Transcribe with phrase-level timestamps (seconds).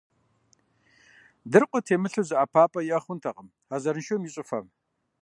[1.51, 4.65] Дыркъуэ темылъу зы ӀэпапӀэ иӀэ хъунтэкъым а зэраншум и щӀыфэм.